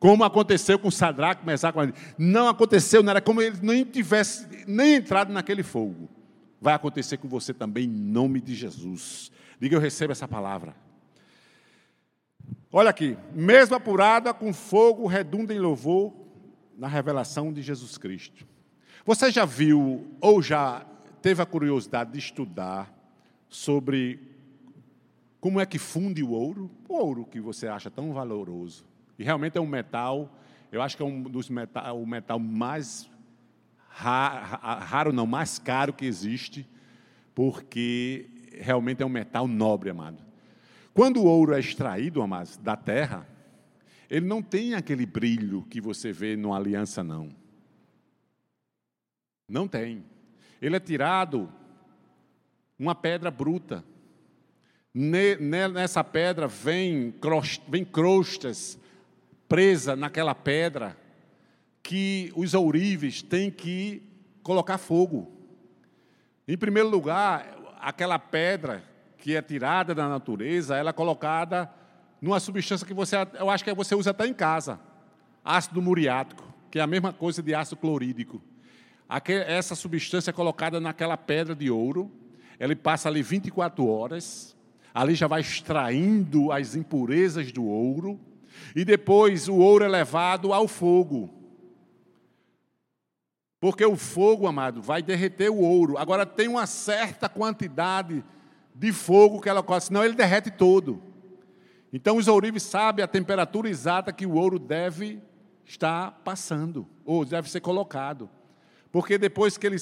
[0.00, 1.78] Como aconteceu com Sadraque, Mesaque,
[2.18, 6.08] não aconteceu, não era como ele nem tivesse nem entrado naquele fogo.
[6.60, 9.30] Vai acontecer com você também, em nome de Jesus.
[9.60, 10.74] Diga, eu recebo essa palavra.
[12.72, 16.12] Olha aqui, mesmo apurada com fogo, redunda em louvor
[16.78, 18.46] na revelação de Jesus Cristo.
[19.04, 20.86] Você já viu ou já
[21.20, 22.92] teve a curiosidade de estudar
[23.48, 24.20] sobre
[25.40, 26.70] como é que funde o ouro?
[26.88, 28.84] O ouro que você acha tão valoroso.
[29.18, 30.30] E realmente é um metal,
[30.70, 33.10] eu acho que é um dos metal, o metal mais
[33.88, 36.68] raro, raro, não, mais caro que existe,
[37.34, 40.29] porque realmente é um metal nobre, amado.
[40.92, 43.26] Quando o ouro é extraído, amados, da terra,
[44.08, 47.30] ele não tem aquele brilho que você vê numa aliança, não.
[49.48, 50.04] Não tem.
[50.60, 51.50] Ele é tirado
[52.78, 53.84] uma pedra bruta.
[54.92, 57.14] Nessa pedra vem,
[57.68, 58.78] vem crostas
[59.48, 60.96] presa naquela pedra
[61.82, 64.02] que os ourives têm que
[64.42, 65.30] colocar fogo.
[66.46, 68.82] Em primeiro lugar, aquela pedra
[69.20, 71.70] que é tirada da natureza, ela é colocada
[72.20, 74.80] numa substância que você, eu acho que você usa até em casa,
[75.44, 78.42] ácido muriático, que é a mesma coisa de ácido clorídrico
[79.28, 82.10] essa substância é colocada naquela pedra de ouro,
[82.60, 84.56] ele passa ali 24 horas,
[84.94, 88.20] ali já vai extraindo as impurezas do ouro,
[88.76, 91.30] e depois o ouro é levado ao fogo.
[93.58, 95.98] Porque o fogo, amado, vai derreter o ouro.
[95.98, 98.24] Agora tem uma certa quantidade de
[98.92, 101.02] fogo que ela coloca, senão ele derrete todo.
[101.92, 105.20] Então os ourives sabem a temperatura exata que o ouro deve
[105.64, 108.28] estar passando, ou deve ser colocado.
[108.90, 109.76] Porque depois que ele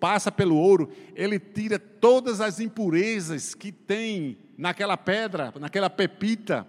[0.00, 6.66] passa pelo ouro, ele tira todas as impurezas que tem naquela pedra, naquela pepita.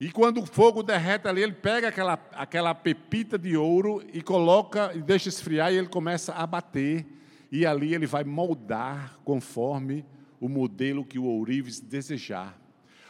[0.00, 4.92] E quando o fogo derrete ali, ele pega aquela, aquela pepita de ouro e coloca
[4.94, 7.06] e deixa esfriar e ele começa a bater.
[7.52, 10.04] E ali ele vai moldar conforme
[10.40, 12.60] o modelo que o ourives desejar.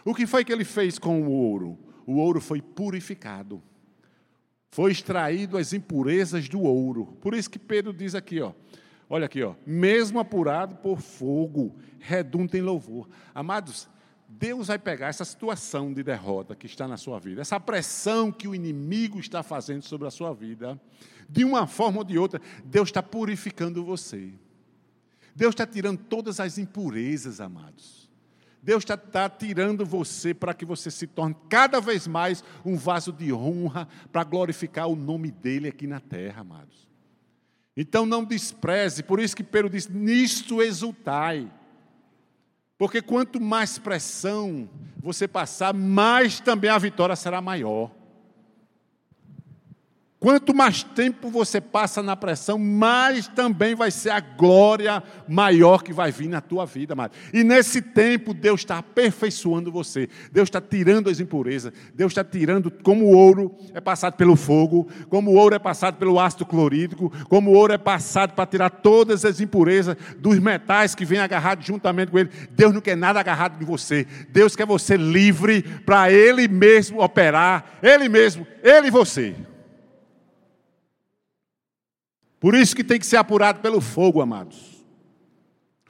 [0.05, 1.79] O que foi que ele fez com o ouro?
[2.05, 3.63] O ouro foi purificado
[4.73, 7.05] foi extraído as impurezas do ouro.
[7.21, 8.53] Por isso que Pedro diz aqui, ó,
[9.09, 13.07] olha aqui, ó, mesmo apurado por fogo, redunda em louvor.
[13.35, 13.87] Amados,
[14.27, 18.49] Deus vai pegar essa situação de derrota que está na sua vida, essa pressão que
[18.49, 20.81] o inimigo está fazendo sobre a sua vida,
[21.33, 24.35] de uma forma ou de outra, Deus está purificando você.
[25.35, 28.11] Deus está tirando todas as impurezas, amados.
[28.63, 33.11] Deus está tá tirando você para que você se torne cada vez mais um vaso
[33.11, 36.87] de honra para glorificar o nome dele aqui na terra, amados.
[37.75, 41.51] Então não despreze, por isso que Pedro diz: nisto exultai.
[42.77, 44.69] Porque quanto mais pressão
[44.99, 47.91] você passar, mais também a vitória será maior.
[50.23, 55.93] Quanto mais tempo você passa na pressão, mais também vai ser a glória maior que
[55.93, 57.11] vai vir na tua vida, amado.
[57.35, 60.09] E nesse tempo, Deus está aperfeiçoando você.
[60.31, 61.73] Deus está tirando as impurezas.
[61.93, 65.97] Deus está tirando, como o ouro é passado pelo fogo, como o ouro é passado
[65.97, 70.95] pelo ácido clorídrico, como o ouro é passado para tirar todas as impurezas dos metais
[70.95, 72.31] que vêm agarrados juntamente com ele.
[72.53, 74.07] Deus não quer nada agarrado de você.
[74.29, 79.35] Deus quer você livre para Ele mesmo operar, Ele mesmo, Ele e você.
[82.43, 84.85] Por isso que tem que ser apurado pelo fogo, amados.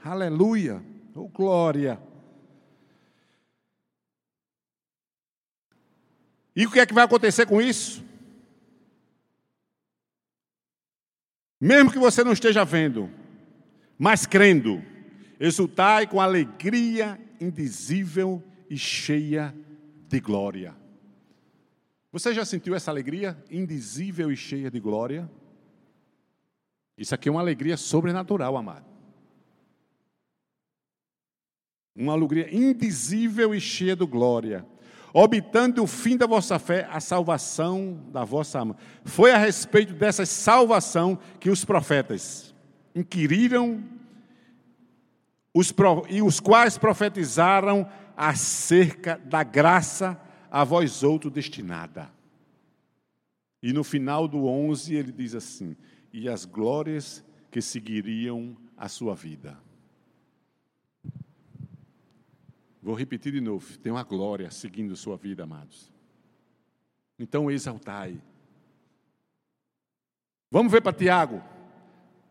[0.04, 0.84] Aleluia.
[1.14, 1.98] Oh, glória.
[6.54, 8.04] E o que é que vai acontecer com isso?
[11.58, 13.08] Mesmo que você não esteja vendo,
[13.98, 14.82] mas crendo,
[15.40, 19.54] exultai com alegria indizível e cheia
[20.06, 20.76] de glória.
[22.12, 25.30] Você já sentiu essa alegria indizível e cheia de glória?
[26.96, 28.86] Isso aqui é uma alegria sobrenatural, amado.
[31.94, 34.66] Uma alegria indizível e cheia de glória,
[35.12, 38.76] obtando o fim da vossa fé, a salvação da vossa alma.
[39.04, 42.54] Foi a respeito dessa salvação que os profetas
[42.94, 43.82] inquiriram
[45.54, 45.72] os,
[46.08, 47.86] e os quais profetizaram
[48.16, 50.20] acerca da graça
[50.50, 52.10] a vós outro destinada.
[53.62, 55.76] E no final do 11 ele diz assim:
[56.12, 59.58] e as glórias que seguiriam a sua vida.
[62.82, 65.92] Vou repetir de novo: tem uma glória seguindo sua vida, amados.
[67.18, 68.20] Então exaltai.
[70.50, 71.42] Vamos ver para Tiago,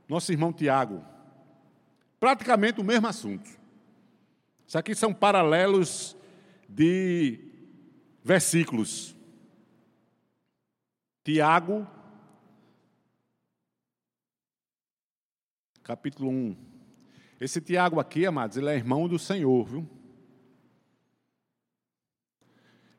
[0.08, 1.04] nosso irmão Tiago.
[2.20, 3.50] Praticamente o mesmo assunto.
[4.68, 6.16] Isso aqui são paralelos
[6.70, 7.40] de
[8.24, 9.16] versículos.
[11.24, 11.88] Tiago,
[15.84, 16.56] capítulo 1.
[17.40, 19.90] Esse Tiago aqui, amados, ele é irmão do Senhor, viu?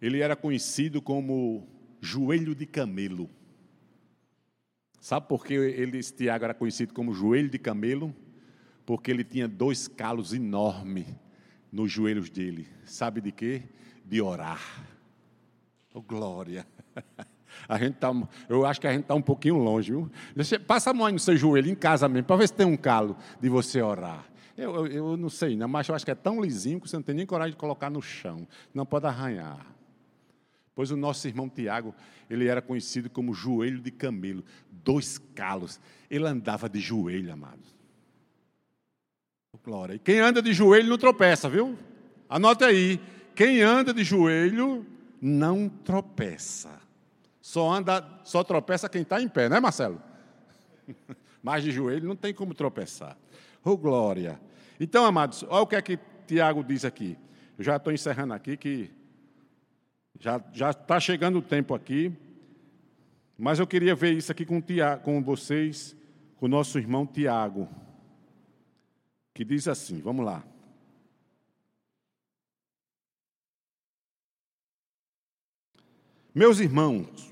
[0.01, 1.69] Ele era conhecido como
[2.01, 3.31] joelho de camelo.
[5.01, 8.15] Sabe por que ele, esse Tiago era conhecido como joelho de camelo?
[8.85, 11.07] Porque ele tinha dois calos enormes
[11.71, 12.67] nos joelhos dele.
[12.85, 13.63] Sabe de quê?
[14.05, 14.61] De orar.
[15.95, 16.67] Oh, glória!
[17.69, 18.13] A gente tá,
[18.49, 20.11] eu acho que a gente está um pouquinho longe, viu?
[20.67, 23.17] Passa a mão no seu joelho, em casa mesmo, para ver se tem um calo
[23.41, 24.25] de você orar.
[24.57, 26.97] Eu, eu, eu não sei, não, mas eu acho que é tão lisinho que você
[26.97, 28.47] não tem nem coragem de colocar no chão.
[28.75, 29.67] Não pode arranhar.
[30.75, 31.95] Pois o nosso irmão Tiago,
[32.29, 35.81] ele era conhecido como joelho de camelo, dois calos.
[36.11, 37.75] Ele andava de joelho, amados.
[39.65, 39.95] Glória.
[39.95, 41.79] E quem anda de joelho não tropeça, viu?
[42.29, 42.99] Anote aí.
[43.35, 44.85] Quem anda de joelho
[45.21, 46.81] não tropeça.
[47.43, 50.01] Só anda, só tropeça quem está em pé, né, Marcelo?
[51.43, 53.19] Mas de joelho não tem como tropeçar.
[53.65, 54.41] Oh, glória.
[54.79, 57.19] Então, amados, olha o que é que Tiago diz aqui.
[57.59, 58.91] Eu já estou encerrando aqui que
[60.21, 62.17] já está chegando o tempo aqui,
[63.37, 65.97] mas eu queria ver isso aqui com, Tiago, com vocês,
[66.37, 67.69] com o nosso irmão Tiago,
[69.35, 70.45] que diz assim: vamos lá.
[76.33, 77.32] Meus irmãos,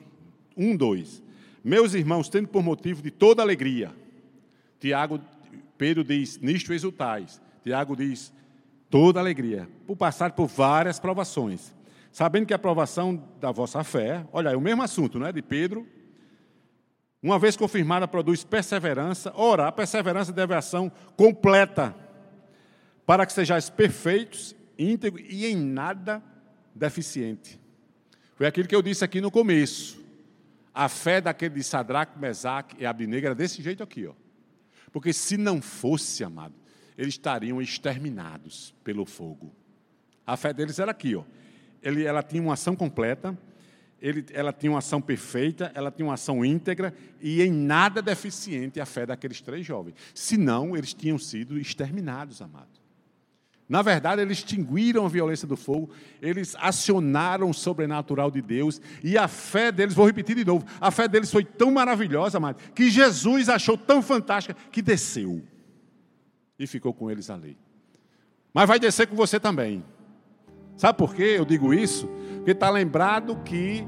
[0.57, 1.23] um, dois.
[1.63, 3.95] Meus irmãos, tendo por motivo de toda alegria.
[4.79, 5.21] Tiago,
[5.77, 7.41] Pedro diz, nisto exultais.
[7.63, 8.33] Tiago diz,
[8.89, 11.73] toda alegria, por passar por várias provações
[12.13, 15.33] sabendo que a aprovação da vossa fé, olha, é o mesmo assunto, não é?
[15.33, 15.87] De Pedro.
[17.23, 19.33] Uma vez confirmada, produz perseverança.
[19.37, 21.95] Ora, a perseverança deve ação completa,
[23.07, 26.23] para que sejais perfeitos, íntegros e em nada
[26.75, 27.61] deficiente.
[28.35, 30.00] Foi aquilo que eu disse aqui no começo.
[30.75, 34.15] A fé daquele de Sadraque, Mesaque e Abdinego era desse jeito aqui, ó.
[34.93, 36.55] Porque se não fosse, amado,
[36.97, 39.55] eles estariam exterminados pelo fogo.
[40.27, 41.25] A fé deles era aqui, ó
[41.83, 43.37] ele, ela tinha uma ação completa,
[44.01, 48.81] ele, ela tinha uma ação perfeita, ela tinha uma ação íntegra e em nada deficiente
[48.81, 49.95] a fé daqueles três jovens.
[50.15, 52.80] Senão, eles tinham sido exterminados, amado.
[53.71, 55.91] Na verdade, eles extinguiram a violência do fogo,
[56.21, 60.91] eles acionaram o sobrenatural de Deus, e a fé deles, vou repetir de novo, a
[60.91, 65.41] fé deles foi tão maravilhosa, amado, que Jesus achou tão fantástica que desceu
[66.59, 67.57] e ficou com eles ali.
[68.53, 69.85] Mas vai descer com você também.
[70.77, 72.09] Sabe por que eu digo isso?
[72.39, 73.87] Porque está lembrado que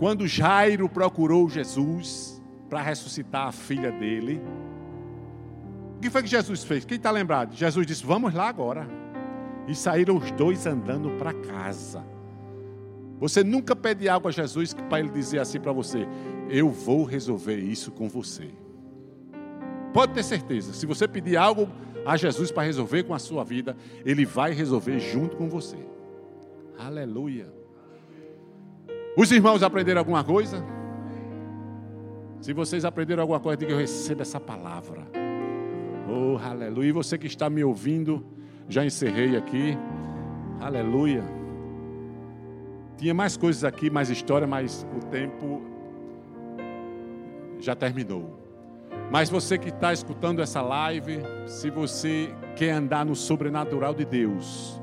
[0.00, 4.42] quando Jairo procurou Jesus para ressuscitar a filha dele,
[6.00, 6.82] o que foi que Jesus fez?
[6.86, 7.54] Quem está lembrado?
[7.54, 8.88] Jesus disse: Vamos lá agora.
[9.68, 12.02] E saíram os dois andando para casa.
[13.18, 16.08] Você nunca pede algo a Jesus para ele dizer assim para você:
[16.48, 18.48] Eu vou resolver isso com você.
[19.92, 21.68] Pode ter certeza, se você pedir algo
[22.06, 25.76] a Jesus para resolver com a sua vida, Ele vai resolver junto com você.
[26.78, 27.52] Aleluia.
[29.14, 30.64] Os irmãos aprenderam alguma coisa?
[32.40, 35.19] Se vocês aprenderam alguma coisa, diga eu recebo essa palavra.
[36.12, 36.88] Oh, aleluia.
[36.88, 38.26] E você que está me ouvindo,
[38.68, 39.78] já encerrei aqui.
[40.60, 41.22] Aleluia.
[42.96, 45.62] Tinha mais coisas aqui, mais história, mas o tempo
[47.60, 48.40] já terminou.
[49.08, 54.82] Mas você que está escutando essa live, se você quer andar no sobrenatural de Deus,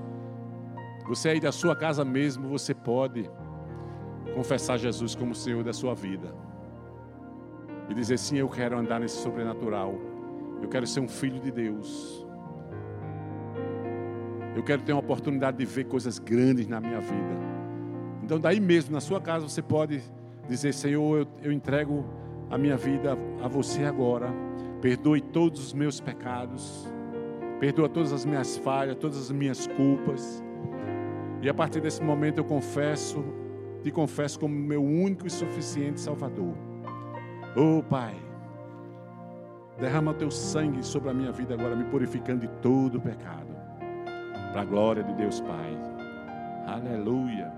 [1.05, 3.29] você aí da sua casa mesmo, você pode
[4.33, 6.33] confessar Jesus como Senhor da sua vida.
[7.89, 10.06] E dizer sim, eu quero andar nesse sobrenatural.
[10.61, 12.25] Eu quero ser um filho de Deus.
[14.55, 17.37] Eu quero ter uma oportunidade de ver coisas grandes na minha vida.
[18.23, 20.01] Então, daí mesmo, na sua casa, você pode
[20.47, 22.05] dizer: Senhor, eu, eu entrego
[22.49, 24.33] a minha vida a você agora.
[24.81, 26.87] Perdoe todos os meus pecados.
[27.59, 30.43] Perdoa todas as minhas falhas, todas as minhas culpas.
[31.41, 33.23] E a partir desse momento eu confesso,
[33.83, 36.55] te confesso como meu único e suficiente Salvador.
[37.55, 38.15] Oh Pai,
[39.79, 43.55] derrama teu sangue sobre a minha vida agora, me purificando de todo pecado.
[44.51, 45.77] Para a glória de Deus Pai.
[46.65, 47.56] Aleluia.